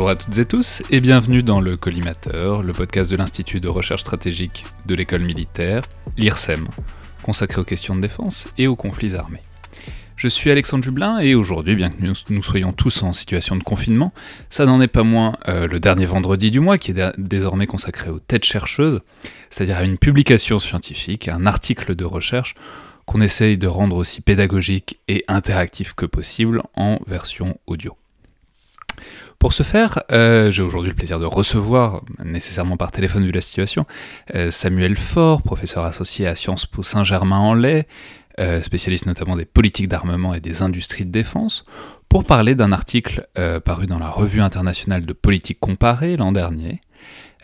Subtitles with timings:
[0.00, 3.68] Bonjour à toutes et tous et bienvenue dans le Collimateur, le podcast de l'Institut de
[3.68, 5.82] recherche stratégique de l'école militaire,
[6.16, 6.68] l'IRSEM,
[7.22, 9.42] consacré aux questions de défense et aux conflits armés.
[10.16, 14.14] Je suis Alexandre Jublin et aujourd'hui, bien que nous, soyons tous en situation de confinement,
[14.48, 18.08] ça n'en est pas moins euh, le dernier vendredi du mois qui est désormais consacré
[18.08, 19.02] aux têtes chercheuses,
[19.50, 22.54] c'est-à-dire à une publication scientifique, un article de recherche
[23.04, 27.98] qu'on essaye de rendre aussi pédagogique et interactif que possible en version audio.
[29.40, 33.40] Pour ce faire, euh, j'ai aujourd'hui le plaisir de recevoir, nécessairement par téléphone vu la
[33.40, 33.86] situation,
[34.34, 37.84] euh, Samuel Faure, professeur associé à Sciences Po Saint-Germain-en-Laye,
[38.38, 41.64] euh, spécialiste notamment des politiques d'armement et des industries de défense,
[42.10, 43.26] pour parler d'un article
[43.64, 46.82] paru dans la Revue internationale de politique comparée l'an dernier,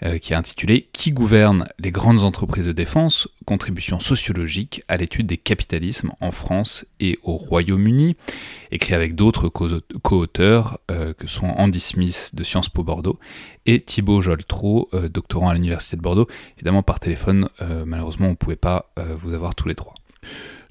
[0.03, 3.29] euh, qui est intitulé Qui gouverne les grandes entreprises de défense?
[3.47, 8.17] Contribution sociologique à l'étude des capitalismes en France et au Royaume-Uni,
[8.73, 13.19] écrit avec d'autres co-auteurs euh, que sont Andy Smith de Sciences Po Bordeaux
[13.65, 16.29] et Thibaut Joltro, euh, doctorant à l'Université de Bordeaux.
[16.57, 17.49] Évidemment, par téléphone,
[17.85, 18.91] malheureusement, on ne pouvait pas
[19.23, 19.95] vous avoir tous les trois.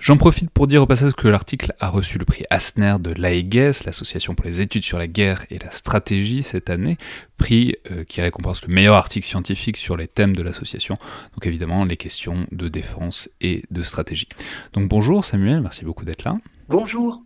[0.06, 3.86] J'en profite pour dire au passage que l'article a reçu le prix Asner de l'AEGES,
[3.86, 7.00] l'Association pour les études sur la guerre et la stratégie cette année,
[7.38, 11.00] prix euh, qui récompense le meilleur article scientifique sur les thèmes de l'association,
[11.34, 14.30] donc évidemment les questions de défense et de stratégie.
[14.74, 16.38] Donc bonjour Samuel, merci beaucoup d'être là.
[16.70, 17.24] Bonjour.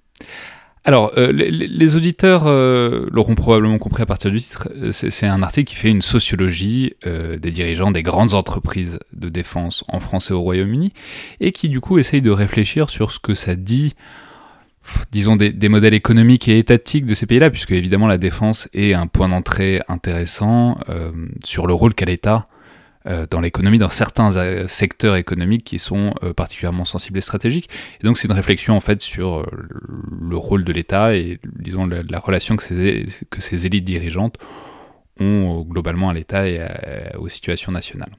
[0.85, 5.43] Alors, euh, les, auditeurs euh, l'auront probablement compris à partir du titre, euh, c'est un
[5.43, 10.33] article qui fait une sociologie des dirigeants des grandes entreprises de défense en France et
[10.33, 10.93] au Royaume-Uni,
[11.41, 13.93] et qui du coup essaye de réfléchir sur ce que ça dit,
[15.11, 19.07] disons, des, modèles économiques et étatiques de ces pays-là, puisque évidemment la défense est un
[19.07, 20.77] point d'entrée intéressant
[21.43, 22.47] sur le rôle qu'a l'État
[23.05, 27.69] dans l'économie, dans certains euh, secteurs économiques qui sont euh, particulièrement sensibles et stratégiques.
[28.01, 32.19] Et donc c'est une réflexion en fait sur le rôle de l'État et disons la,
[32.19, 34.37] relation que ces élites dirigeantes
[35.19, 36.65] ont globalement à l'État et
[37.17, 38.11] aux situations nationales.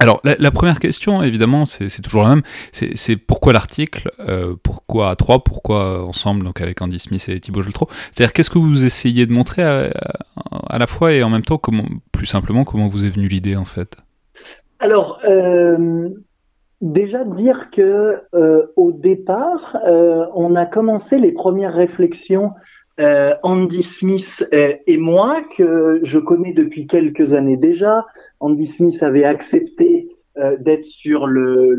[0.00, 2.42] Alors, la, première question, évidemment, c'est toujours la même.
[2.72, 7.60] C'est pourquoi l'article euh, Pourquoi à trois Pourquoi ensemble, donc avec Andy Smith et Thibaut
[7.60, 11.58] Geltro C'est-à-dire, qu'est-ce que vous essayez de montrer à, la fois et en même temps,
[11.58, 13.98] comment, plus simplement, comment vous est venue l'idée, en fait?
[14.78, 16.08] Alors, euh,
[16.80, 19.76] déjà dire que euh, au départ,
[20.34, 22.52] on a commencé les premières réflexions
[23.00, 28.06] euh, Andy Smith et moi, que je connais depuis quelques années déjà.
[28.40, 31.74] Andy Smith avait accepté euh, d'être sur le,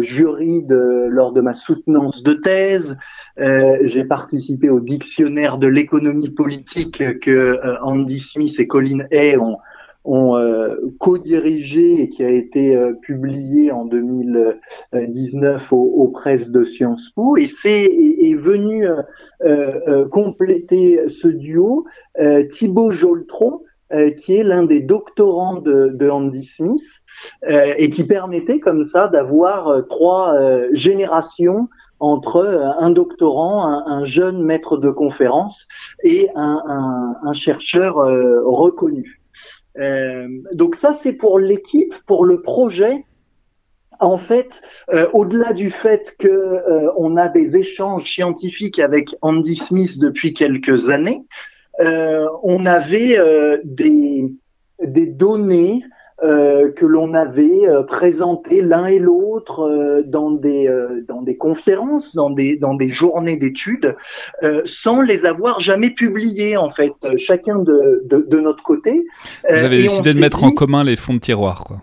[0.00, 2.96] jury lors de ma soutenance de thèse.
[3.38, 9.58] Euh, j'ai participé au dictionnaire de l'économie politique que Andy Smith et Colin Hay ont,
[10.08, 17.10] ont euh, co-dirigé et qui a été euh, publié en 2019 aux, presses de Sciences
[17.10, 17.36] Po.
[17.36, 18.88] Et c'est est, venu
[19.44, 21.84] euh, compléter ce duo
[22.52, 23.62] Thibaut Joltron,
[24.18, 27.02] qui est l'un des doctorants de, de Andy Smith
[27.48, 30.34] et qui permettait comme ça d'avoir trois
[30.72, 32.44] générations entre
[32.78, 35.66] un doctorant, un, jeune maître de conférence
[36.04, 39.17] et un, un, un chercheur reconnu.
[39.78, 43.04] Euh, donc ça, c'est pour l'équipe, pour le projet.
[44.00, 44.60] En fait,
[44.92, 50.32] euh, au-delà du fait que euh, on a des échanges scientifiques avec Andy Smith depuis
[50.34, 51.22] quelques années,
[51.80, 53.16] on avait
[53.62, 54.24] des,
[54.82, 55.84] des données
[56.24, 60.68] euh, que l'on avait euh, présenté l'un et l'autre euh, dans des
[61.06, 63.94] dans des conférences, dans des dans des journées d'études,
[64.64, 69.04] sans les avoir jamais publiées en fait, chacun de de, de notre côté.
[69.48, 71.82] Vous avez décidé de mettre en commun les fonds de tiroir, quoi.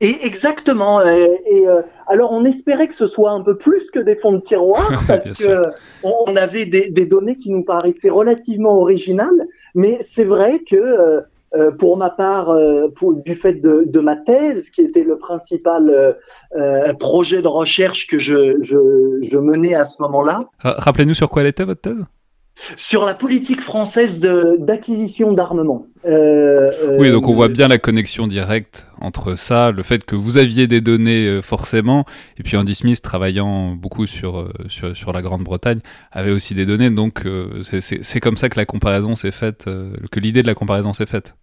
[0.00, 1.00] Et exactement.
[1.02, 1.64] Et,
[2.08, 5.42] alors, on espérait que ce soit un peu plus que des fonds de tiroir, parce
[5.42, 5.70] que
[6.02, 9.46] on, avait des, des, données qui nous paraissaient relativement originales.
[9.74, 11.24] Mais c'est vrai que
[11.56, 12.88] euh, pour ma part, euh,
[13.24, 16.16] du fait de, ma thèse, qui était le principal
[16.56, 20.46] euh, projet de recherche que je, menais à ce moment-là.
[20.58, 22.04] Rappelez-nous sur quoi elle était votre thèse?
[22.76, 25.86] Sur la politique française d'acquisition d'armement.
[26.04, 30.68] oui, donc on voit bien la connexion directe entre ça, le fait que vous aviez
[30.68, 32.04] des données forcément,
[32.38, 35.80] et puis Andy Smith, travaillant beaucoup sur, sur, la Grande-Bretagne,
[36.12, 37.24] avait aussi des données, donc
[37.62, 39.68] c'est comme ça que la comparaison s'est faite,
[40.12, 41.34] que l'idée de la comparaison s'est faite.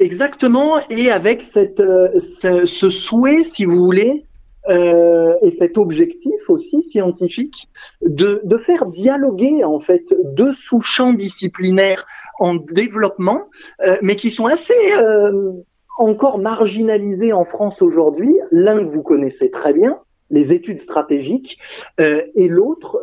[0.00, 4.24] Exactement, et avec cette, euh, ce, souhait, si vous voulez,
[4.68, 7.68] euh, et cet objectif aussi scientifique
[8.02, 12.06] de, de, faire dialoguer en fait deux sous-champs disciplinaires
[12.38, 13.42] en développement,
[13.82, 15.52] euh, mais qui sont assez euh,
[15.98, 18.38] encore marginalisés en France aujourd'hui.
[18.50, 19.98] L'un que vous connaissez très bien,
[20.30, 21.58] les études stratégiques,
[22.00, 23.00] euh, et l'autre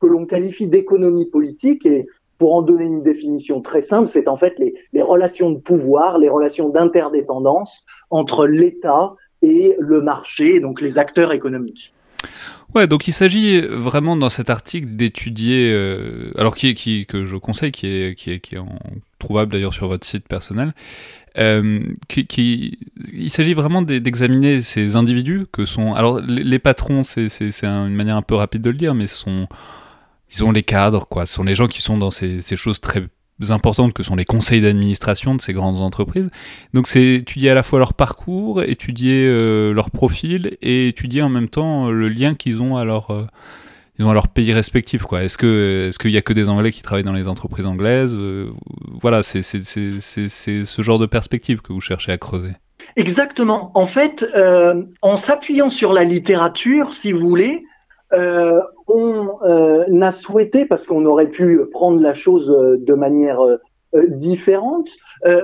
[0.00, 2.06] que l'on qualifie d'économie politique et
[2.38, 4.54] pour en donner une définition très simple, c'est en fait
[4.92, 11.32] les, relations de pouvoir, les relations d'interdépendance entre l'État et le marché, donc les acteurs
[11.32, 11.92] économiques.
[12.74, 17.36] Ouais, donc il s'agit vraiment dans cet article d'étudier, euh, alors qui, qui, que je
[17.36, 18.78] conseille, qui est, qui est, en,
[19.18, 20.74] trouvable d'ailleurs sur votre site personnel,
[21.38, 21.80] euh,
[22.16, 25.94] il s'agit vraiment d'examiner ces individus que sont.
[25.94, 27.28] Alors les, patrons, c'est
[27.62, 29.46] une manière un peu rapide de le dire, mais ce sont,
[30.28, 31.26] ils les cadres, quoi.
[31.26, 33.02] Ce sont les gens qui sont dans ces, choses très
[33.50, 36.30] importantes que sont les conseils d'administration de ces grandes entreprises.
[36.74, 41.28] Donc c'est étudier à la fois leur parcours, étudier euh, leur profil et étudier en
[41.28, 43.26] même temps euh, le lien qu'ils ont à leur, euh,
[44.00, 45.02] ont à leur pays respectif.
[45.02, 45.22] Quoi.
[45.22, 48.16] Est-ce, que, est-ce qu'il n'y a que des Anglais qui travaillent dans les entreprises anglaises
[49.00, 52.52] Voilà, c'est, c'est, ce genre de perspective que vous cherchez à creuser.
[52.96, 53.70] Exactement.
[53.74, 54.24] En fait,
[55.02, 57.64] en s'appuyant sur la littérature, si vous voulez,
[58.86, 63.40] on euh, a souhaité, parce qu'on aurait pu prendre la chose euh, de manière
[64.08, 64.90] différente,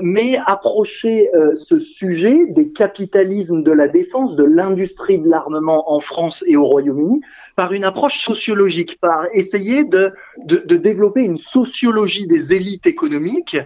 [0.02, 6.44] mais approcher ce sujet des capitalismes de la défense, de l'industrie de l'armement en France
[6.46, 7.20] et au Royaume-Uni,
[7.56, 10.12] par une approche sociologique, par essayer de,
[10.44, 13.56] de, développer une sociologie des élites économiques,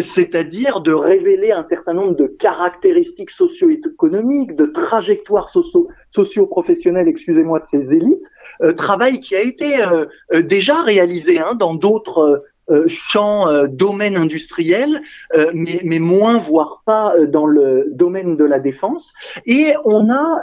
[0.00, 7.66] c'est-à-dire de révéler un certain nombre de caractéristiques socio-économiques, de trajectoires socio socio-professionnel, excusez-moi, de
[7.66, 8.30] ces élites,
[8.62, 12.44] euh, travail qui a été euh, euh, déjà réalisé hein, dans d'autres
[12.86, 15.02] champs, domaines industriels,
[15.52, 19.12] mais, mais, moins, voire pas dans le domaine de la défense.
[19.46, 20.42] Et on a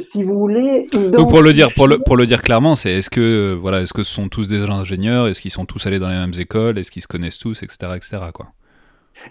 [0.00, 0.86] si vous voulez.
[0.92, 3.92] Donc pour le dire, pour le, pour le dire clairement, c'est est-ce que voilà, est-ce
[3.92, 6.78] que ce sont tous des ingénieurs, est-ce qu'ils sont tous allés dans les mêmes écoles,
[6.78, 8.18] est-ce qu'ils se connaissent tous, etc., etc.
[8.32, 8.46] Quoi.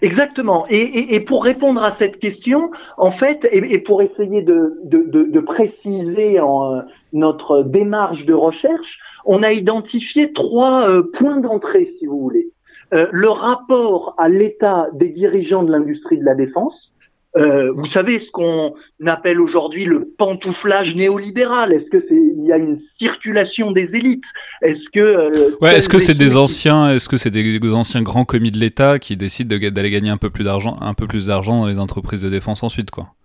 [0.02, 0.66] Exactement.
[0.68, 6.82] Et, pour répondre à cette question, en fait, et, pour essayer de, préciser euh,
[7.12, 12.50] notre démarche de recherche, on a identifié trois euh, points d'entrée, si vous voulez.
[12.94, 16.94] Euh, le rapport à l'état des dirigeants de l'industrie de la défense,
[17.36, 18.74] euh, vous savez ce qu'on
[19.04, 21.72] appelle aujourd'hui le pantouflage néolibéral?
[21.72, 24.32] Est-ce que c'est il y a une circulation des élites?
[24.62, 28.24] Est-ce que euh, ouais, est-ce que c'est des anciens Est-ce que c'est des, anciens grands
[28.24, 31.60] commis de l'État qui décident d'aller gagner un peu plus d'argent, un peu plus d'argent
[31.60, 33.15] dans les entreprises de défense ensuite, quoi?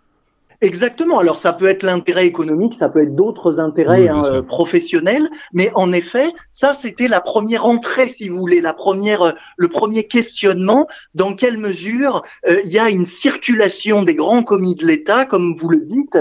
[0.61, 1.17] Exactement.
[1.17, 5.71] Alors ça peut être l'intérêt économique, ça peut être d'autres intérêts hein, euh, professionnels, mais
[5.73, 10.03] en effet, ça c'était la première entrée, si vous voulez, la première, euh, le premier
[10.03, 10.87] questionnement.
[11.15, 15.55] Dans quelle mesure euh, il y a une circulation des grands commis de l'État, comme
[15.57, 16.17] vous le dites,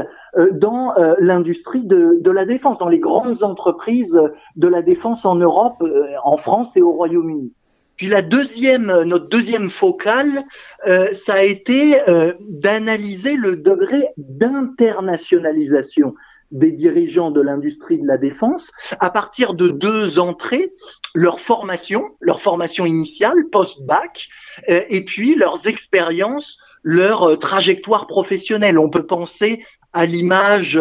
[0.53, 4.17] dans l'industrie de, de, la défense, dans les grandes entreprises
[4.55, 5.83] de la défense en Europe,
[6.23, 7.53] en France et au Royaume-Uni?
[8.01, 10.47] Puis la deuxième, notre deuxième focale,
[10.87, 16.15] euh, ça a été euh, d'analyser le degré d'internationalisation
[16.51, 18.71] des dirigeants de l'industrie de la défense
[19.01, 20.73] à partir de deux entrées,
[21.15, 24.29] leur formation, leur formation initiale, post-bac,
[24.71, 28.79] euh, et puis leurs expériences, leur trajectoire professionnelle.
[28.79, 29.63] On peut penser
[29.93, 30.79] à l'image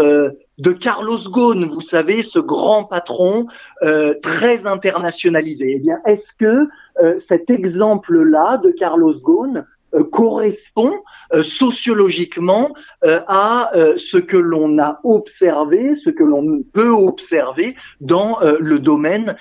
[0.60, 3.48] de Carlos Ghosn, vous savez, ce grand patron
[3.82, 5.76] euh, très internationalisé.
[5.78, 6.68] Eh bien, est-ce que
[7.02, 9.62] euh, cet exemple-là de Carlos Ghosn euh,
[10.12, 10.94] correspond
[11.34, 18.40] euh, sociologiquement euh, à ce que l'on a observé, ce que l'on peut observer dans
[18.60, 19.36] le domaine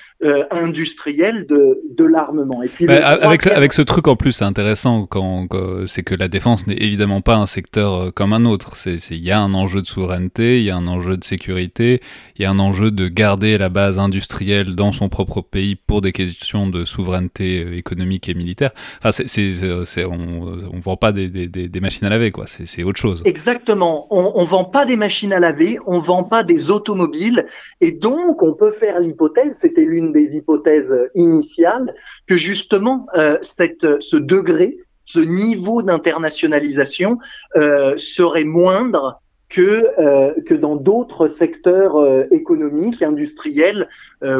[0.51, 2.63] industriel de, de l'armement.
[2.63, 5.49] Et puis bah, avec, avec ce truc en plus, c'est intéressant quand,
[5.87, 8.75] c'est que la défense n'est évidemment pas un secteur comme un autre.
[8.87, 12.01] Il y a un enjeu de souveraineté, il y a un enjeu de sécurité,
[12.37, 16.01] il y a un enjeu de garder la base industrielle dans son propre pays pour
[16.01, 18.71] des questions de souveraineté économique et militaire.
[19.03, 20.05] Enfin, c'est,
[20.43, 22.45] on, ne vend pas des, machines à laver, quoi.
[22.47, 23.23] C'est autre chose.
[23.25, 24.07] Exactement.
[24.11, 27.47] On, ne vend pas des machines à laver, on vend pas des automobiles,
[27.81, 31.95] et donc on peut faire l'hypothèse, c'était l'une des hypothèses initiales,
[32.27, 37.19] que justement euh, cette, ce degré, ce niveau d'internationalisation
[37.57, 41.97] euh, serait moindre que, euh, que dans d'autres secteurs
[42.33, 43.89] économiques, industriels,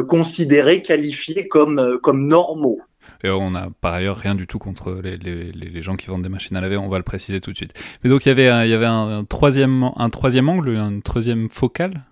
[0.07, 2.79] considérés, qualifiés comme, comme normaux.
[3.23, 6.23] Et on n'a par ailleurs rien du tout contre les, les, les, gens qui vendent
[6.23, 7.73] des machines à laver, on va le préciser tout de suite.
[8.03, 10.99] Mais donc il y avait un, il y avait un, troisième, un troisième angle, un
[11.01, 12.05] troisième focal?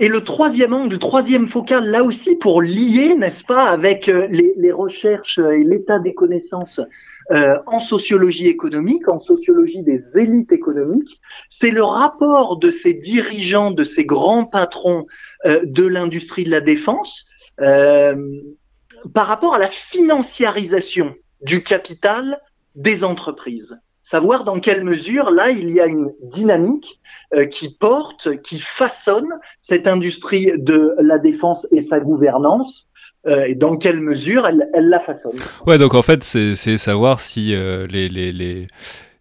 [0.00, 4.26] Et le troisième angle, le troisième focal, là aussi pour lier, n'est-ce pas, avec euh,
[4.30, 6.80] les, les, recherches et l'état des connaissances
[7.30, 13.72] euh, en sociologie économique, en sociologie des élites économiques, c'est le rapport de ces dirigeants,
[13.72, 15.04] de ces grands patrons
[15.44, 17.26] euh, de l'industrie de la défense
[19.14, 22.40] par rapport à la financiarisation du capital
[22.74, 23.78] des entreprises.
[24.02, 27.00] Savoir dans quelle mesure, là, il y a une dynamique
[27.34, 29.28] euh, qui porte, qui façonne
[29.60, 32.86] cette industrie de la défense et sa gouvernance
[33.26, 35.38] et dans quelle mesure elle, la façonne.
[35.66, 37.54] Ouais, donc en fait, c'est savoir si
[37.90, 38.66] les, les,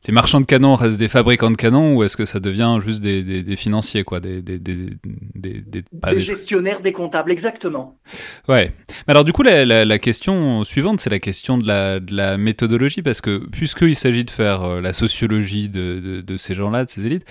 [0.06, 3.02] les marchands de canons restent des fabricants de canons ou est-ce que ça devient juste
[3.02, 7.98] des, des, financiers, quoi, des, des, des gestionnaires, des comptables, exactement.
[8.48, 8.72] Ouais.
[9.08, 12.38] Mais alors du coup, la, la, question suivante, c'est la question de la, de la,
[12.38, 16.90] méthodologie, parce que puisqu'il s'agit de faire euh, la sociologie de, de, ces gens-là, de
[16.90, 17.26] ces élites,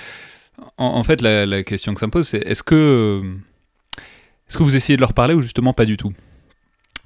[0.77, 3.23] en, fait, la, question que ça me pose, c'est est-ce que,
[4.49, 6.13] est-ce que vous essayez de leur parler ou justement pas du tout?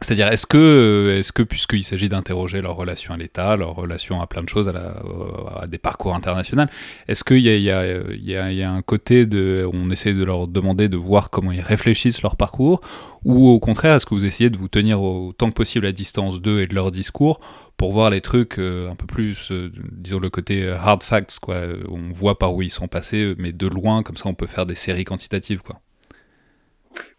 [0.02, 4.20] C'est-à-dire, est-ce que, euh, est-ce que puisqu'il s'agit d'interroger leur relation à l'État, leur relation
[4.20, 6.64] à plein de choses, à, à des parcours internationaux,
[7.08, 11.52] est-ce qu'il y a, un côté de, on essaie de leur demander de voir comment
[11.52, 12.80] ils réfléchissent leur parcours,
[13.24, 16.40] ou au contraire, est-ce que vous essayez de vous tenir autant que possible à distance
[16.40, 17.40] d'eux et de leur discours
[17.76, 21.62] pour voir les trucs euh, un peu plus, euh, disons le côté hard facts, quoi.
[21.88, 24.66] On voit par où ils sont passés, mais de loin, comme ça on peut faire
[24.66, 25.80] des séries quantitatives, quoi.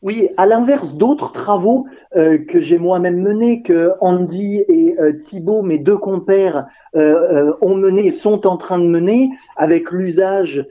[0.04, 1.88] Oui, à l'inverse d'autres travaux
[2.18, 6.66] euh, que j'ai moi-même menés, que Andy et euh, Thibault, mes deux compères,
[6.96, 10.68] euh, ont menés sont en train de mener, avec l'usage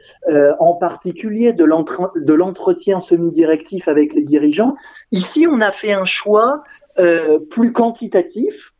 [0.59, 1.64] en particulier de
[2.35, 4.75] l'entretien semi-directif avec les dirigeants.
[5.11, 6.62] Ici, on a fait un choix
[7.50, 8.73] plus quantitatif.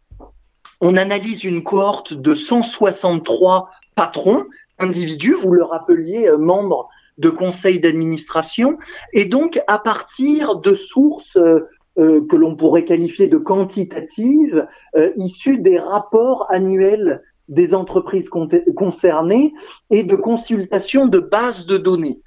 [0.81, 4.45] On analyse une cohorte de 163 patrons,
[4.79, 6.89] individus, vous le rappeliez, membres
[7.19, 8.79] de conseils d'administration,
[9.13, 11.67] et donc à partir de sources euh,
[11.99, 14.67] euh, que l'on pourrait qualifier de quantitatives,
[14.97, 18.31] euh, issues des rapports annuels des entreprises
[18.77, 19.53] concernées
[19.91, 22.23] et de consultation de bases de données.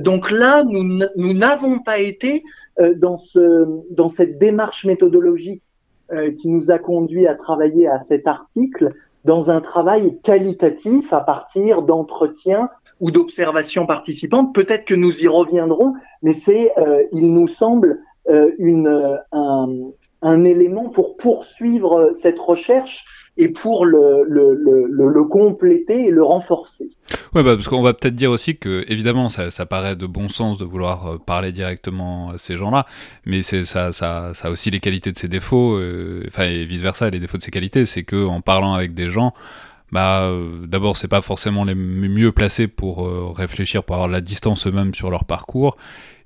[0.00, 2.42] donc là, nous n'avons pas été
[2.96, 3.16] dans,
[3.90, 5.62] dans cette démarche méthodologique
[6.38, 8.92] qui nous a conduit à travailler à cet article
[9.24, 12.68] dans un travail qualitatif à partir d'entretiens
[13.00, 14.54] ou d'observations participantes.
[14.54, 19.16] Peut-être que nous y reviendrons, mais c'est, euh, il nous semble, euh, une, euh,
[20.22, 23.04] un, élément pour poursuivre cette recherche
[23.36, 26.90] et pour le, le, compléter et le renforcer.
[27.34, 30.58] Ouais, bah, parce qu'on va peut-être dire aussi que, évidemment, ça, paraît de bon sens
[30.58, 32.84] de vouloir parler directement à ces gens-là,
[33.26, 35.78] mais c'est ça, ça, ça a aussi les qualités de ses défauts,
[36.26, 39.32] enfin, et vice-versa, les défauts de ses qualités, c'est que en parlant avec des gens,
[39.90, 44.20] bah, euh, d'abord, c'est pas forcément les mieux placés pour euh, réfléchir, pour avoir la
[44.20, 45.76] distance eux-mêmes sur leur parcours.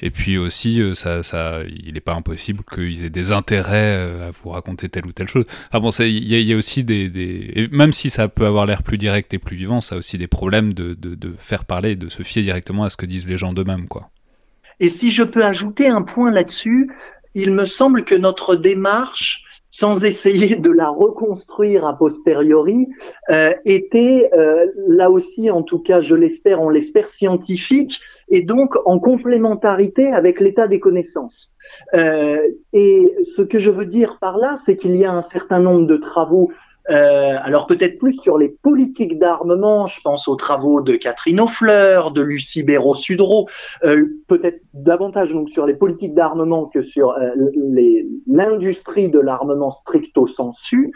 [0.00, 4.30] Et puis aussi, euh, ça, ça, il n'est pas impossible qu'ils aient des intérêts à
[4.32, 5.44] vous raconter telle ou telle chose.
[5.68, 7.68] Enfin bon, il y, a aussi des, des...
[7.70, 10.26] même si ça peut avoir l'air plus direct et plus vivant, ça a aussi des
[10.26, 13.38] problèmes de, de, de faire parler, de se fier directement à ce que disent les
[13.38, 14.10] gens d'eux-mêmes, quoi.
[14.80, 16.90] Et si je peux ajouter un point là-dessus,
[17.34, 22.88] il me semble que notre démarche sans essayer de la reconstruire a posteriori,
[23.30, 27.98] euh, était euh, là aussi, en tout cas, je l'espère, on l'espère, scientifique
[28.28, 31.54] et donc en complémentarité avec l'état des connaissances.
[31.94, 35.58] Euh, et ce que je veux dire par là, c'est qu'il y a un certain
[35.58, 36.52] nombre de travaux
[36.90, 42.10] euh, alors peut-être plus sur les politiques d'armement, je pense aux travaux de Catherine Offleur,
[42.10, 43.48] de Lucie Béraud-Sudreau,
[43.84, 47.30] euh, peut-être davantage donc sur les politiques d'armement que sur euh,
[48.26, 50.92] l'industrie de l'armement stricto sensu,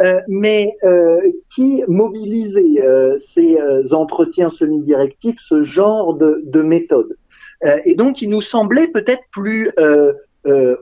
[0.00, 1.20] euh, mais euh,
[1.54, 2.82] qui mobilisait
[3.18, 3.58] ces
[3.92, 7.16] entretiens semi-directifs, ce genre de, de méthode?
[7.86, 10.12] et donc il nous semblait peut-être plus euh,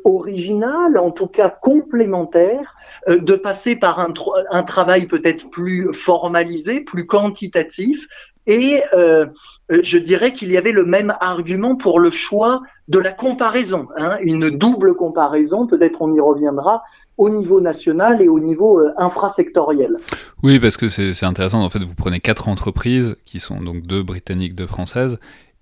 [0.04, 2.74] original, en tout cas complémentaire,
[3.08, 4.12] euh, de passer par un,
[4.50, 8.06] un travail peut-être plus formalisé, plus quantitatif.
[8.46, 9.26] Et euh,
[9.70, 14.18] je dirais qu'il y avait le même argument pour le choix de la comparaison, hein,
[14.20, 16.82] une double comparaison, peut-être on y reviendra,
[17.18, 19.96] au niveau national et au niveau euh, infrasectoriel.
[20.42, 21.62] Oui, parce que c'est intéressant.
[21.62, 25.18] En fait, vous prenez quatre entreprises qui sont donc deux britanniques, deux françaises,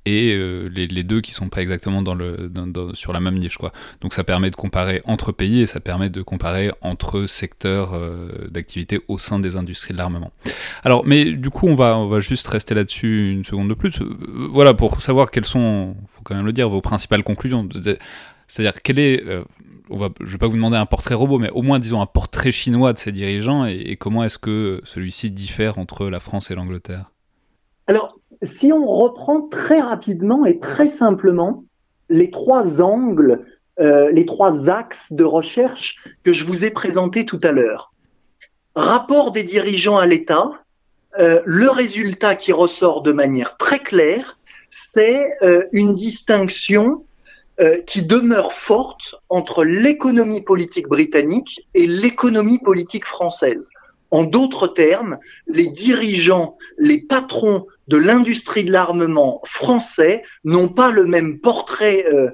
[0.07, 2.03] et euh, les, deux qui sont pas exactement
[2.95, 3.59] sur la même niche.
[3.59, 3.71] Quoi.
[4.01, 8.49] Donc ça permet de comparer entre pays et ça permet de comparer entre secteurs euh,
[8.51, 10.33] d'activité au sein des industries de l'armement.
[10.85, 14.01] Alors, mais du coup, on va, on va juste rester là-dessus une seconde de plus.
[14.01, 17.69] Euh, voilà, pour savoir quelles sont, faut quand même le dire, vos principales conclusions.
[18.49, 22.01] C'est-à-dire, quel est, je vais pas vous demander un portrait robot, mais au moins, disons,
[22.01, 26.21] un portrait chinois de ces dirigeants et, et comment est-ce que celui-ci diffère entre la
[26.21, 27.11] France et l'Angleterre?
[27.87, 31.65] Alors, si on reprend très rapidement et très simplement
[32.09, 33.45] les trois angles,
[33.79, 37.93] euh, les trois axes de recherche que je vous ai présentés tout à l'heure.
[38.75, 40.51] Rapport des dirigeants à l'État,
[41.19, 44.39] euh, le résultat qui ressort de manière très claire,
[44.71, 47.05] c'est euh, une distinction
[47.87, 53.69] qui demeure forte entre l'économie politique britannique et l'économie politique française.
[54.11, 61.07] En d'autres termes, les dirigeants, les patrons de l'industrie de l'armement français n'ont pas le
[61.07, 62.31] même portrait euh,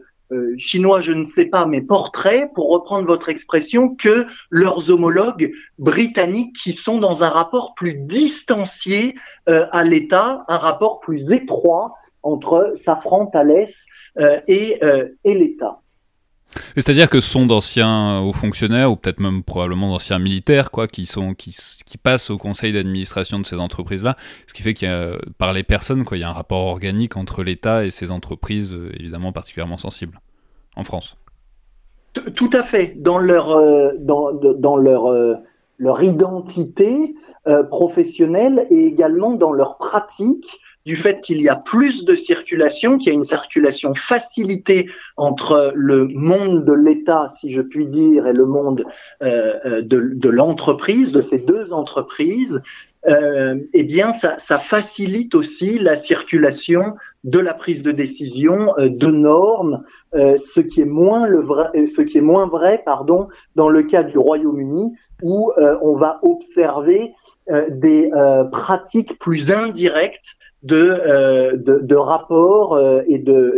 [0.56, 6.56] chinois, je ne sais pas, mais portraits, pour reprendre votre expression, que leurs homologues britanniques
[6.56, 9.14] qui sont dans un rapport plus distancié
[9.46, 13.68] à l'État, un rapport plus étroit entre Safran, Thales
[14.48, 14.80] et,
[15.22, 15.80] et l'État.
[16.74, 21.06] C'est-à-dire que ce sont d'anciens hauts fonctionnaires, ou peut-être même probablement d'anciens militaires, quoi, qui,
[21.06, 24.90] sont, qui, qui passent au conseil d'administration de ces entreprises-là, ce qui fait qu'il y
[24.90, 28.10] a, par les personnes, quoi, il y a un rapport organique entre l'État et ces
[28.10, 30.20] entreprises, euh, évidemment particulièrement sensibles,
[30.76, 31.16] en France.
[32.34, 32.94] Tout à fait.
[32.96, 35.34] Dans leur, euh, dans, dans leur, euh,
[35.78, 37.14] leur identité
[37.70, 43.08] professionnelle et également dans leur pratique, du fait qu'il y a plus de circulation, qu'il
[43.08, 48.32] y a une circulation facilitée entre le monde de l'État, si je puis dire, et
[48.32, 48.84] le monde
[49.22, 52.62] euh, euh, de, l'entreprise, de ces deux entreprises,
[53.08, 59.82] euh, eh bien, ça, facilite aussi la circulation de la prise de décision, de normes,
[60.16, 64.02] ce qui est moins le vrai, ce qui est moins vrai, pardon, dans le cas
[64.02, 67.12] du Royaume-Uni, où on va observer
[67.70, 68.10] des
[68.50, 73.52] pratiques plus indirectes de, euh, de, rapports euh, et, de,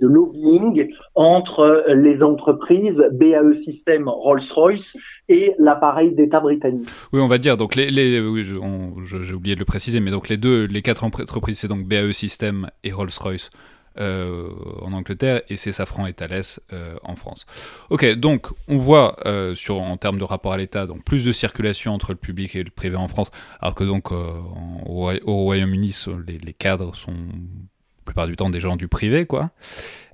[0.00, 4.96] lobbying entre les entreprises BAE System Rolls-Royce
[5.28, 6.88] et l'appareil d'État britannique.
[7.12, 10.64] Oui, on va dire, donc les, j'ai oublié de le préciser, mais donc les deux,
[10.64, 13.50] les quatre entreprises, c'est donc BAE System et Rolls-Royce
[13.98, 14.48] euh,
[14.80, 17.46] en Angleterre et c'est Safran et Thales euh, en France.
[17.90, 21.30] Ok, donc on voit euh, sur, en termes de rapport à l'État donc plus de
[21.30, 25.94] circulation entre le public et le privé en France, alors que donc au, Royaume-Uni
[26.26, 29.50] les, cadres sont la plupart du temps des gens du privé, quoi.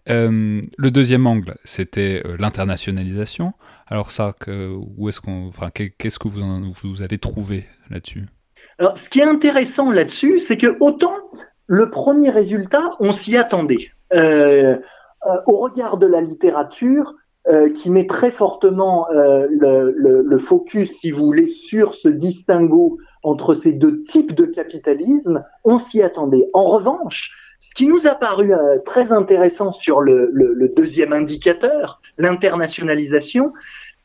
[0.07, 3.55] le deuxième angle, c'était l'internationalisation.
[3.87, 8.27] Alors ça, que, où est-ce qu'on, enfin, qu'est-ce que vous, vous avez trouvé là-dessus?
[8.79, 11.15] Alors, ce qui est intéressant là-dessus, c'est que autant
[11.71, 13.93] le premier résultat, on s'y attendait.
[14.13, 14.77] Euh,
[15.27, 17.15] euh, au regard de la littérature,
[17.49, 23.73] euh, qui met très fortement le, focus, si vous voulez, sur ce distinguo entre ces
[23.73, 26.51] deux types de capitalisme, on s'y attendait.
[26.55, 27.31] En revanche,
[27.61, 28.53] ce qui nous a paru
[28.85, 33.53] très intéressant sur le deuxième indicateur, l'internationalisation,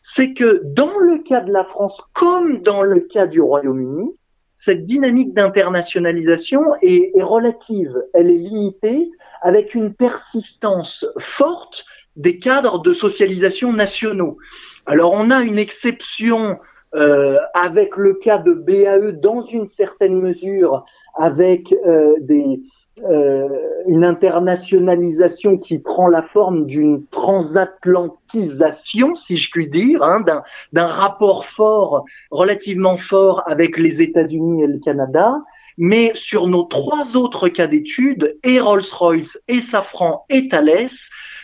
[0.04, 4.14] c'est que dans le cas de la France, comme dans le cas du Royaume-Uni,
[4.56, 12.94] cette dynamique d'internationalisation est, relative, elle est limitée avec une persistance forte des cadres de
[12.94, 14.38] socialisation nationaux.
[14.86, 16.58] Alors on a une exception
[16.96, 22.62] euh, avec le cas de BAE dans une certaine mesure, avec euh, des,
[22.98, 30.24] une internationalisation qui prend la forme d'une transatlantisation, si je puis dire, hein,
[30.72, 35.42] d'un rapport fort, relativement fort avec les États-Unis et le Canada.
[35.78, 40.88] Mais sur nos trois autres cas d'études, et Rolls-Royce, et Safran, et Thales,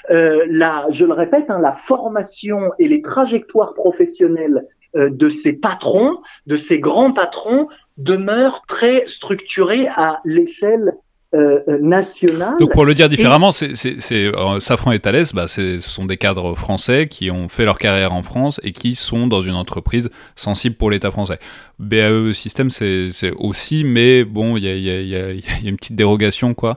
[0.09, 5.53] euh, la, je le répète, hein, la formation et les trajectoires professionnelles euh, de ces
[5.53, 10.95] patrons, de ces grands patrons, demeurent très structurées à l'échelle
[11.33, 12.55] euh, nationale.
[12.59, 13.73] Donc pour le dire différemment, c'est,
[14.11, 18.11] euh, Safran et Thales, bah, ce sont des cadres français qui ont fait leur carrière
[18.11, 21.39] en France et qui sont dans une entreprise sensible pour l'État français.
[21.79, 26.53] BAE System, c'est, aussi, mais bon, il y a, y, y a, une petite dérogation
[26.53, 26.75] quoi,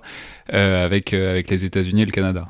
[0.53, 2.47] euh, avec, avec les États-Unis et le Canada.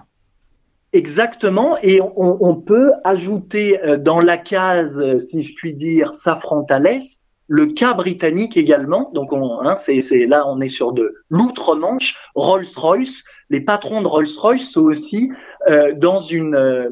[0.92, 7.00] Exactement, et on, on peut ajouter dans la case, si je puis dire, Safran Thales,
[7.46, 13.24] le cas britannique également, donc on, hein, c'est, là on est sur de l'outre-Manche, Rolls-Royce,
[13.50, 15.30] les patrons de Rolls-Royce sont aussi
[15.68, 16.88] euh, dans une, euh,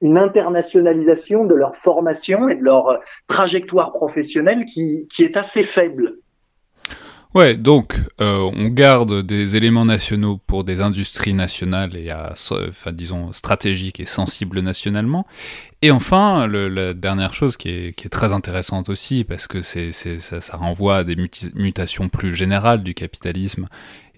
[0.00, 6.21] une internationalisation de leur formation et de leur trajectoire professionnelle qui est assez faible.
[7.34, 12.92] Ouais, donc euh, on garde des éléments nationaux pour des industries nationales et à, enfin,
[12.92, 15.26] disons stratégiques et sensibles nationalement.
[15.80, 19.92] Et enfin, la dernière chose qui est, qui est, très intéressante aussi, parce que c'est,
[19.92, 21.16] ça, ça, renvoie à des
[21.54, 23.66] mutations plus générales du capitalisme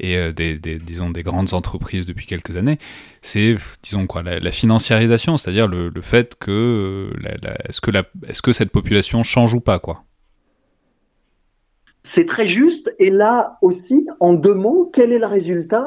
[0.01, 2.79] et euh, des, des, disons, des grandes entreprises depuis quelques années,
[3.23, 8.03] c'est, disons quoi, la, financiarisation, c'est-à-dire le, le, fait que, euh, la, est-ce que, la,
[8.27, 10.05] est-ce que cette population change ou pas, quoi
[12.05, 12.95] c'est très juste.
[12.99, 15.87] Et là aussi, en deux mots, quel est le résultat?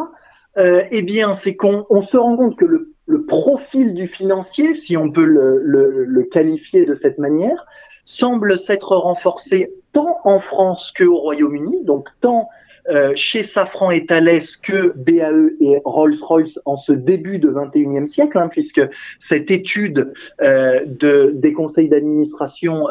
[0.57, 2.93] Euh, Eh bien, c'est qu'on se rend compte que le,
[3.27, 7.65] profil du financier, si on peut le, qualifier de cette manière,
[8.03, 12.47] semble s'être renforcé tant en France qu'au Royaume-Uni, donc tant
[12.89, 18.37] euh, chez Safran et Thales que BAE et Rolls-Royce en ce début de 21e siècle,
[18.37, 18.81] hein, puisque
[19.19, 22.87] cette étude euh, de, des conseils d'administration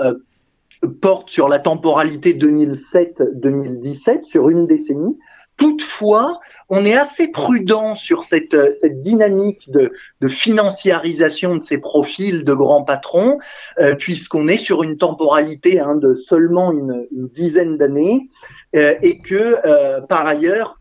[1.00, 5.16] porte sur la temporalité 2007-2017, sur une décennie,
[5.56, 12.44] Toutefois, on est assez prudent sur cette, cette dynamique de, de, financiarisation de ces profils
[12.44, 13.38] de grands patrons,
[13.78, 18.28] euh, puisqu'on est sur une temporalité hein, de seulement une, dizaine d'années,
[18.74, 20.78] euh, et que euh, par ailleurs,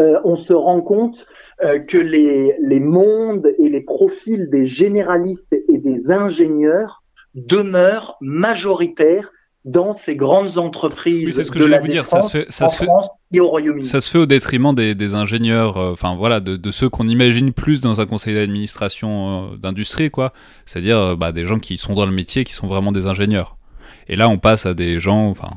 [0.00, 1.26] euh, on se rend compte
[1.62, 7.02] euh, que les, les mondes et les profils des généralistes et des ingénieurs
[7.36, 9.30] demeurent majoritaires
[9.66, 11.26] dans ces grandes entreprises.
[11.26, 12.06] Oui, c'est ce que j'allais vous dire.
[12.06, 13.84] Ça se fait, ça se fait, au Royaume-Uni.
[13.84, 17.08] Ça se fait au détriment des, des ingénieurs, euh, enfin voilà, de, de, ceux qu'on
[17.08, 20.32] imagine plus dans un conseil d'administration euh, d'industrie, quoi.
[20.66, 23.56] C'est-à-dire euh, bah, des gens qui sont dans le métier, qui sont vraiment des ingénieurs.
[24.08, 25.50] Et là, on passe à des gens, enfin,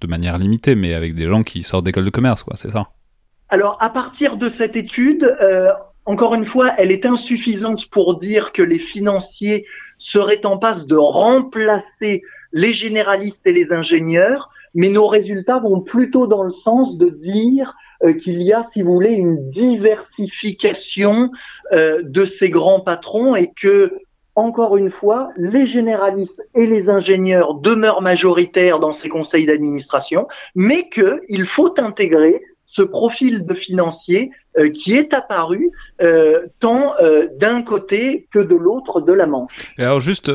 [0.00, 2.56] de manière limitée, mais avec des gens qui sortent d'école de commerce, quoi.
[2.56, 2.90] C'est ça.
[3.48, 5.36] Alors, à partir de cette étude,
[6.04, 9.66] encore une fois, elle est insuffisante pour dire que les financiers
[10.00, 16.26] seraient en passe de remplacer les généralistes et les ingénieurs, mais nos résultats vont plutôt
[16.26, 21.30] dans le sens de dire euh, qu'il y a, si vous voulez, une diversification
[21.72, 23.92] euh, de ces grands patrons et que,
[24.34, 30.88] encore une fois, les généralistes et les ingénieurs demeurent majoritaires dans ces conseils d'administration, mais
[30.88, 32.40] qu'il faut intégrer
[32.72, 35.70] ce profil de financier euh, qui est apparu
[36.02, 39.74] euh, tant euh, d'un côté que de l'autre de la Manche.
[39.76, 40.30] Et alors juste,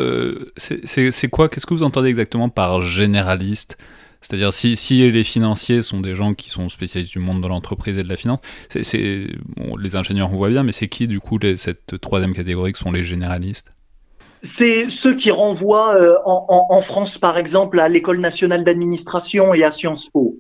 [0.58, 3.78] c'est quoi Qu'est-ce que vous entendez exactement par généraliste?
[4.20, 7.98] C'est-à-dire si, si, les financiers sont des gens qui sont spécialistes du monde de l'entreprise
[7.98, 11.20] et de la finance, c'est bon, les ingénieurs on voit bien, mais c'est qui du
[11.20, 13.70] coup les, cette troisième catégorie qui sont les généralistes?
[14.42, 19.54] C'est ceux qui renvoient euh, en, en, en, France, par exemple, à l'École nationale d'administration
[19.54, 20.38] et à Sciences Po.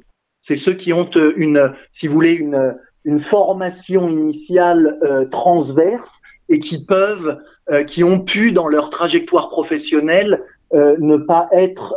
[0.47, 6.21] C'est ceux qui ont euh, une, si vous voulez, une, une formation initiale euh, transverse
[6.49, 7.39] et qui peuvent,
[7.71, 10.43] euh, qui ont pu dans leur trajectoire professionnelle
[10.75, 11.95] euh, ne pas être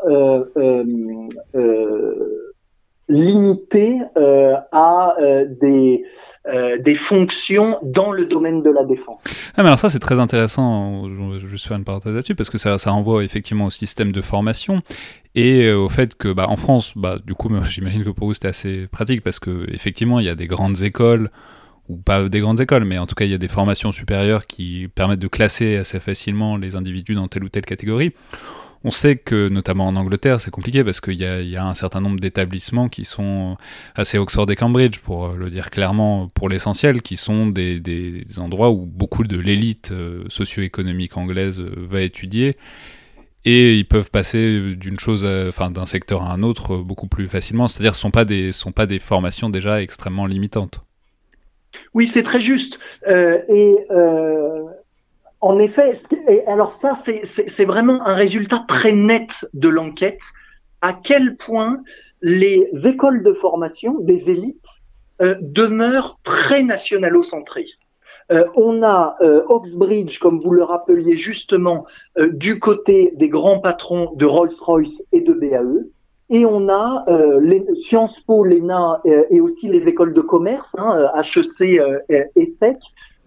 [3.09, 5.17] limités à
[5.61, 6.05] des
[6.51, 9.21] euh, des fonctions dans le domaine de la défense.
[9.55, 12.79] Ah, alors ça c'est très intéressant, je vais faire une parenthèse là-dessus, parce que ça,
[12.79, 14.81] ça renvoie effectivement au système de formation
[15.35, 18.33] et euh, au fait que bah, en France, bah, du coup j'imagine que pour vous
[18.33, 21.31] c'était assez pratique, parce que effectivement il y a des grandes écoles,
[21.91, 24.47] ou pas des grandes écoles, mais en tout cas il y a des formations supérieures
[24.47, 28.15] qui permettent de classer assez facilement les individus dans telle ou telle catégorie.
[28.85, 31.25] On sait que, notamment en Angleterre, c'est compliqué parce qu'il y,
[31.57, 33.57] a un certain nombre d'établissements qui sont
[33.95, 38.87] assez Oxford et Cambridge, pour le dire clairement, pour l'essentiel, qui sont des, endroits où
[38.87, 42.57] beaucoup de l'élite euh, socio-économique anglaise euh, va étudier.
[43.45, 47.67] Et ils peuvent passer d'une chose, enfin d'un secteur à un autre beaucoup plus facilement.
[47.67, 50.83] C'est-à-dire, ce sont pas sont pas des formations déjà extrêmement limitantes.
[51.95, 52.79] Oui, c'est très juste.
[53.07, 54.65] Euh, et euh,
[55.41, 60.23] en effet, et alors ça, c'est vraiment un résultat très net de l'enquête,
[60.81, 61.83] à quel point
[62.23, 64.67] les écoles de formation des élites
[65.23, 67.69] euh, demeurent très nationalo-centrées.
[68.31, 71.87] Euh, on a euh, Oxbridge, comme vous le rappeliez justement,
[72.19, 75.87] du côté des grands patrons de Rolls-Royce et de BAE,
[76.31, 81.11] et on a euh, les, Sciences Po, l'ENA et aussi les écoles de commerce, hein,
[81.17, 82.77] HEC et SEC,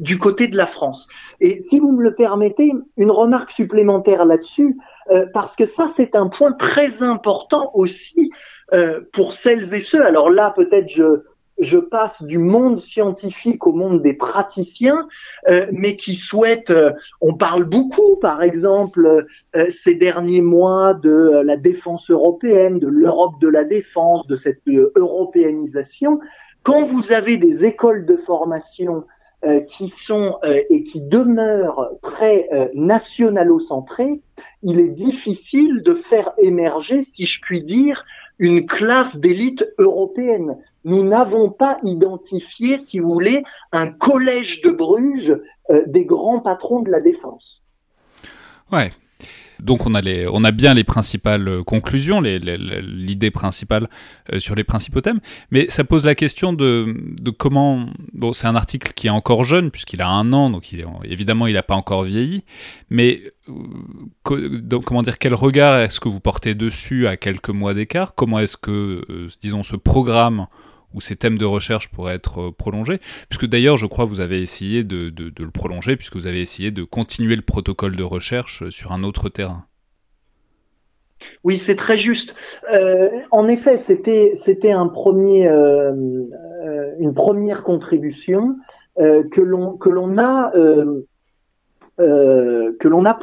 [0.02, 1.08] du côté de la France.
[1.40, 4.78] Et si vous me le permettez, une remarque supplémentaire là-dessus,
[5.12, 8.32] euh, parce que ça, c'est un point très important aussi
[8.74, 10.04] euh, pour celles et ceux.
[10.04, 11.22] Alors là, peut-être je,
[11.62, 15.08] je passe du monde scientifique au monde des praticiens,
[15.48, 21.42] euh, mais qui souhaitent, euh, on parle beaucoup, par exemple, euh, ces derniers mois de
[21.46, 24.62] la défense européenne, de l'Europe de la défense, de cette
[24.96, 26.20] européanisation.
[26.64, 29.04] Quand vous avez des écoles de formation
[29.44, 34.22] euh, qui sont euh, et qui demeurent très euh, nationalo-centrés,
[34.62, 38.06] il est difficile de faire émerger, si je puis dire,
[38.38, 40.58] une classe d'élite européenne.
[40.84, 45.38] Nous n'avons pas identifié, si vous voulez, un collège de Bruges
[45.88, 47.62] des grands patrons de la défense.
[48.72, 48.92] Ouais,
[49.62, 53.90] donc on a, les, on a bien les principales euh, conclusions, l'idée principale
[54.34, 55.20] euh, sur les principaux thèmes,
[55.52, 57.86] mais ça pose la question de, de comment...
[58.14, 61.54] Bon, c'est un article qui est encore jeune, puisqu'il a un an, donc évidemment il
[61.54, 62.44] n'a pas encore vieilli,
[62.90, 68.16] mais euh, comment dire, quel regard est-ce que vous portez dessus à quelques mois d'écart?
[68.16, 70.48] Comment est-ce que, euh, disons, ce programme
[70.94, 73.00] où ces thèmes de recherche pourraient être euh, prolongés,
[73.30, 76.72] puisque d'ailleurs je crois que vous avez essayé de, le prolonger, puisque vous avez essayé
[76.72, 79.66] de continuer le protocole de recherche sur un autre terrain.
[81.44, 82.36] Oui, c'est très juste.
[82.72, 85.92] Euh, en effet, c'était un premier euh,
[86.66, 88.58] euh, une première contribution
[89.00, 90.52] euh, que l'on que l'on a
[91.98, 93.14] que l'on a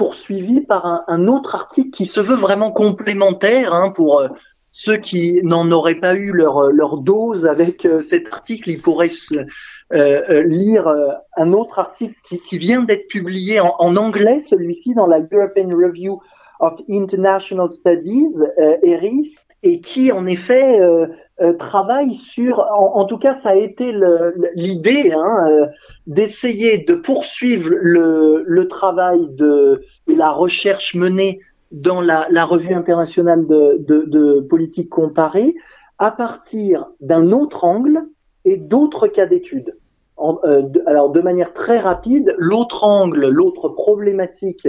[0.69, 4.23] par un, un, autre article qui se veut vraiment complémentaire hein, pour
[4.81, 9.11] ceux qui n'en auraient pas eu leur, leur dose avec cet article, ils pourraient
[9.91, 10.87] lire
[11.37, 12.15] un autre article
[12.49, 16.21] qui, vient d'être publié en, anglais, celui-ci dans la European Review
[16.61, 18.37] of International Studies,
[18.85, 21.07] ERIS, et qui en effet euh,
[21.41, 23.93] euh, travaille sur, en, tout cas ça a été
[24.55, 25.67] l'idée hein, euh,
[26.07, 33.47] d'essayer de poursuivre le, le, travail de la recherche menée dans la, la revue internationale
[33.47, 35.55] de, de, de, politique comparée
[35.99, 38.03] à partir d'un autre angle
[38.45, 39.77] et d'autres cas d'études.
[40.87, 44.69] alors de manière très rapide, l'autre angle, l'autre problématique,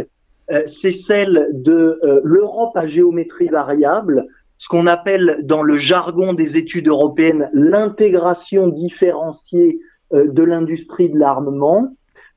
[0.65, 4.27] c'est celle de l'Europe à géométrie variable,
[4.59, 9.79] ce qu'on appelle dans le jargon des études européennes l'intégration différenciée
[10.13, 11.95] euh, de l'industrie de l'armement,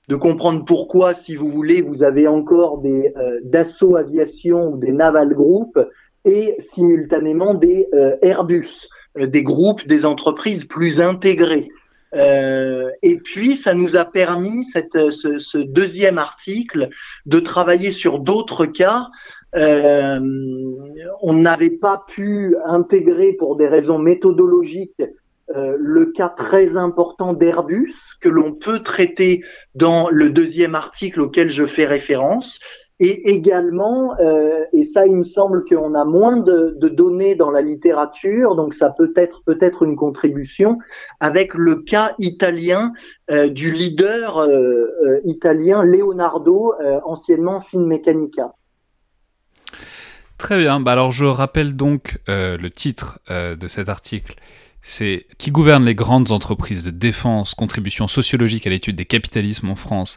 [0.09, 5.35] de comprendre pourquoi, si vous voulez, vous avez encore des euh, Aviation ou des Naval
[5.35, 5.79] Group
[6.25, 11.69] et simultanément des euh, Airbus, des groupes, des entreprises plus intégrées.
[12.15, 16.91] et puis, ça nous a permis, cette, ce, ce, deuxième article,
[17.25, 19.09] de travailler sur d'autres cas
[19.55, 20.19] euh,
[21.21, 25.03] on n'avait pas pu intégrer pour des raisons méthodologiques
[25.57, 29.43] euh, le cas très important d'Airbus que l'on peut traiter
[29.75, 32.59] dans le deuxième article auquel je fais référence.
[33.01, 37.61] Et également, euh, et ça il me semble qu'on a moins de, données dans la
[37.61, 40.79] littérature, donc ça peut être peut-être une contribution,
[41.19, 42.93] avec le cas italien
[43.29, 44.47] du leader
[45.25, 48.53] italien Leonardo, anciennement Finmeccanica.
[50.43, 54.35] Très bien, bah alors je rappelle donc euh, le titre euh, de cet article,
[54.83, 59.77] c'est Qui gouverne les grandes entreprises de défense, contribution sociologique à l'étude des capitalismes en
[59.77, 60.17] France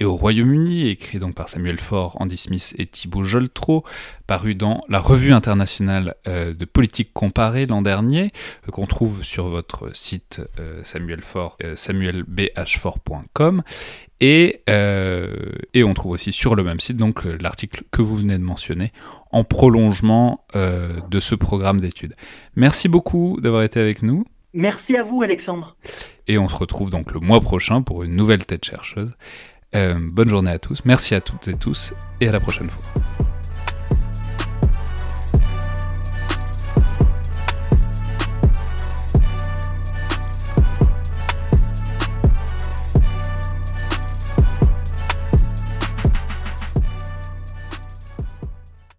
[0.00, 3.84] et au Royaume-Uni, écrit donc par Samuel Faure, Andy Smith et Thibault Joltro,
[4.26, 8.32] paru dans la Revue internationale euh, de politique comparée l'an dernier,
[8.66, 13.62] euh, qu'on trouve sur votre site euh, Samuel Faure, samuelbhfort.com.
[14.22, 18.42] Et, et, on trouve aussi sur le même site donc l'article que vous venez de
[18.42, 18.92] mentionner
[19.32, 22.14] en prolongement de ce programme d'études.
[22.54, 24.26] Merci beaucoup d'avoir été avec nous.
[24.52, 25.74] Merci à vous Alexandre.
[26.26, 29.12] Et on se retrouve donc le mois prochain pour une nouvelle tête chercheuse.
[29.74, 33.02] Euh, bonne journée à tous, merci à toutes et tous, et à la prochaine fois.